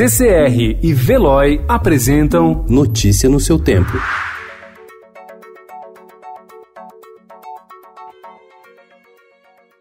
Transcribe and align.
CCR 0.00 0.78
e 0.82 0.94
Veloy 0.94 1.60
apresentam 1.68 2.64
Notícia 2.66 3.28
no 3.28 3.38
seu 3.38 3.58
tempo. 3.58 3.92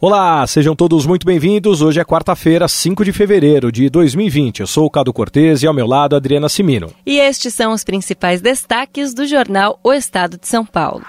Olá, 0.00 0.44
sejam 0.48 0.74
todos 0.74 1.06
muito 1.06 1.24
bem-vindos. 1.24 1.80
Hoje 1.80 2.00
é 2.00 2.04
quarta-feira, 2.04 2.66
5 2.66 3.04
de 3.04 3.12
fevereiro 3.12 3.70
de 3.70 3.88
2020. 3.88 4.58
Eu 4.58 4.66
sou 4.66 4.86
o 4.86 4.90
Cado 4.90 5.12
Cortês 5.12 5.62
e 5.62 5.68
ao 5.68 5.74
meu 5.74 5.86
lado 5.86 6.16
Adriana 6.16 6.48
Simino. 6.48 6.90
E 7.06 7.20
estes 7.20 7.54
são 7.54 7.72
os 7.72 7.84
principais 7.84 8.40
destaques 8.40 9.14
do 9.14 9.24
jornal 9.24 9.78
O 9.84 9.92
Estado 9.92 10.36
de 10.36 10.48
São 10.48 10.66
Paulo. 10.66 11.04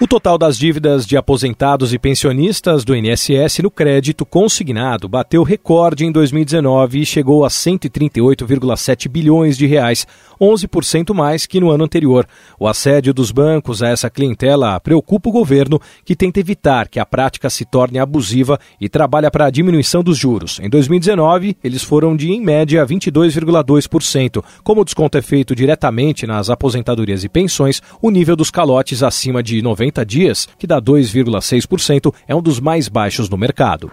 O 0.00 0.08
total 0.08 0.36
das 0.36 0.58
dívidas 0.58 1.06
de 1.06 1.16
aposentados 1.16 1.94
e 1.94 2.00
pensionistas 2.00 2.84
do 2.84 2.96
INSS 2.96 3.60
no 3.62 3.70
crédito 3.70 4.26
consignado 4.26 5.08
bateu 5.08 5.44
recorde 5.44 6.04
em 6.04 6.10
2019 6.10 7.00
e 7.00 7.06
chegou 7.06 7.44
a 7.44 7.48
138,7 7.48 9.08
bilhões 9.08 9.56
de 9.56 9.66
reais, 9.66 10.04
11% 10.40 11.14
mais 11.14 11.46
que 11.46 11.60
no 11.60 11.70
ano 11.70 11.84
anterior. 11.84 12.26
O 12.58 12.66
assédio 12.66 13.14
dos 13.14 13.30
bancos 13.30 13.84
a 13.84 13.88
essa 13.88 14.10
clientela 14.10 14.80
preocupa 14.80 15.28
o 15.28 15.32
governo, 15.32 15.80
que 16.04 16.16
tenta 16.16 16.40
evitar 16.40 16.88
que 16.88 16.98
a 16.98 17.06
prática 17.06 17.48
se 17.48 17.64
torne 17.64 18.00
abusiva 18.00 18.58
e 18.80 18.88
trabalha 18.88 19.30
para 19.30 19.46
a 19.46 19.50
diminuição 19.50 20.02
dos 20.02 20.18
juros. 20.18 20.58
Em 20.60 20.68
2019, 20.68 21.56
eles 21.62 21.84
foram 21.84 22.16
de, 22.16 22.32
em 22.32 22.40
média, 22.40 22.84
22,2%. 22.84 24.42
Como 24.64 24.80
o 24.80 24.84
desconto 24.84 25.16
é 25.16 25.22
feito 25.22 25.54
diretamente 25.54 26.26
nas 26.26 26.50
aposentadorias 26.50 27.22
e 27.22 27.28
pensões, 27.28 27.80
o 28.02 28.10
nível 28.10 28.34
dos 28.34 28.50
calotes 28.50 29.00
acima 29.00 29.40
de 29.40 29.62
90 29.62 29.83
90 29.84 30.06
dias, 30.06 30.48
que 30.58 30.66
dá 30.66 30.80
2,6%, 30.80 32.14
é 32.26 32.34
um 32.34 32.42
dos 32.42 32.58
mais 32.60 32.88
baixos 32.88 33.28
no 33.28 33.36
mercado. 33.36 33.90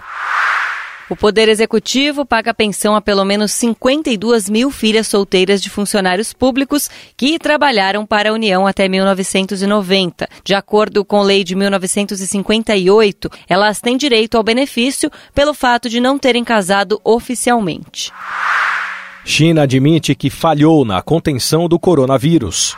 O 1.09 1.16
Poder 1.16 1.50
Executivo 1.50 2.26
paga 2.26 2.54
pensão 2.54 2.95
a 2.95 3.02
pelo 3.02 3.26
menos 3.26 3.52
52 3.52 4.50
mil 4.50 4.72
filhas 4.72 5.08
solteiras 5.08 5.62
de 5.62 5.70
funcionários 5.70 6.31
públicos 6.31 6.90
que 7.17 7.38
trabalharam 7.38 8.06
para 8.06 8.30
a 8.30 8.33
União 8.33 8.66
até 8.66 8.88
1990. 8.88 10.30
De 10.42 10.53
acordo 10.53 11.03
com 11.03 11.22
lei 11.22 11.44
de 11.44 11.53
1958, 11.53 13.30
elas 13.50 13.81
têm 13.81 13.98
direito 13.98 14.38
ao 14.38 14.44
benefício 14.44 15.11
pelo 15.36 15.53
fato 15.53 15.89
de 15.89 16.00
não 16.00 16.17
terem 16.17 16.45
casado 16.45 17.02
oficialmente. 17.03 18.09
China 19.26 19.64
admite 19.64 20.16
que 20.16 20.30
falhou 20.30 20.86
na 20.86 21.02
contenção 21.02 21.67
do 21.67 21.78
coronavírus. 21.78 22.73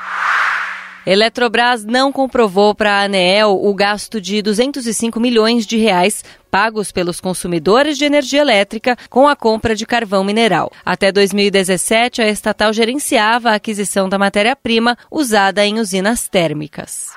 Eletrobras 1.05 1.83
não 1.83 2.11
comprovou 2.11 2.73
para 2.73 2.93
a 2.93 3.03
ANEEL 3.03 3.59
o 3.61 3.73
gasto 3.73 4.21
de 4.21 4.41
205 4.41 5.19
milhões 5.19 5.65
de 5.65 5.77
reais 5.77 6.23
pagos 6.49 6.91
pelos 6.91 7.19
consumidores 7.19 7.97
de 7.97 8.05
energia 8.05 8.39
elétrica 8.39 8.95
com 9.09 9.27
a 9.27 9.35
compra 9.35 9.75
de 9.75 9.85
carvão 9.85 10.23
mineral. 10.23 10.71
Até 10.85 11.11
2017, 11.11 12.21
a 12.21 12.29
estatal 12.29 12.71
gerenciava 12.71 13.49
a 13.49 13.55
aquisição 13.55 14.07
da 14.07 14.17
matéria-prima 14.17 14.97
usada 15.11 15.65
em 15.65 15.79
usinas 15.79 16.29
térmicas. 16.29 17.11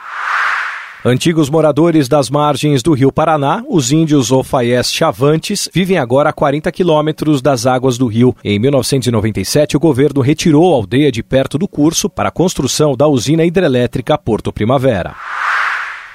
Antigos 1.05 1.48
moradores 1.48 2.08
das 2.08 2.28
margens 2.28 2.83
do 2.83 2.92
rio 2.92 3.12
Paraná, 3.12 3.62
os 3.69 3.92
índios 3.92 4.33
Ofaiés 4.33 4.92
Chavantes, 4.92 5.69
vivem 5.72 5.98
agora 5.98 6.30
a 6.30 6.33
40 6.33 6.72
quilômetros 6.72 7.41
das 7.41 7.64
águas 7.64 7.97
do 7.97 8.06
rio. 8.06 8.34
Em 8.42 8.58
1997, 8.58 9.77
o 9.77 9.80
governo 9.80 10.20
retirou 10.20 10.72
a 10.72 10.77
aldeia 10.77 11.12
de 11.12 11.22
perto 11.22 11.58
do 11.58 11.69
curso 11.69 12.11
para 12.11 12.30
a 12.30 12.33
construção 12.33 12.97
da 12.97 13.06
usina 13.06 13.44
hidrelétrica 13.44 14.19
Porto 14.19 14.53
Primavera. 14.53 15.14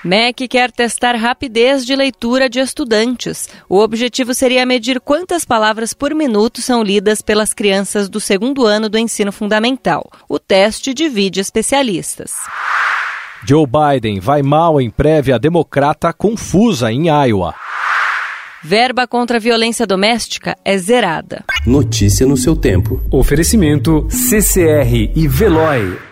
MEC 0.04 0.48
quer 0.48 0.72
testar 0.72 1.16
rapidez 1.16 1.86
de 1.86 1.96
leitura 1.96 2.50
de 2.50 2.60
estudantes. 2.60 3.48
O 3.70 3.78
objetivo 3.78 4.34
seria 4.34 4.66
medir 4.66 5.00
quantas 5.00 5.46
palavras 5.46 5.94
por 5.94 6.16
minuto 6.16 6.60
são 6.60 6.82
lidas 6.82 7.22
pelas 7.22 7.54
crianças 7.54 8.10
do 8.10 8.20
segundo 8.20 8.66
ano 8.66 8.90
do 8.90 8.98
ensino 8.98 9.32
fundamental. 9.32 10.12
O 10.28 10.40
teste 10.40 10.92
divide 10.92 11.40
especialistas. 11.40 12.34
Joe 13.44 13.66
Biden 13.66 14.20
vai 14.20 14.44
mal 14.44 14.80
em 14.80 14.90
prévia 14.90 15.40
democrata 15.40 16.14
confusa 16.14 16.92
em 16.92 17.08
Iowa. 17.08 17.56
Verba 18.64 19.08
contra 19.08 19.38
a 19.38 19.40
violência 19.40 19.88
doméstica 19.88 20.56
é 20.64 20.78
zerada. 20.78 21.44
Notícia 21.66 22.28
no 22.28 22.38
seu 22.38 22.56
tempo. 22.56 23.02
Oferecimento 23.10 24.08
CCR 24.10 25.12
e 25.16 25.28
Veloy. 25.28 26.11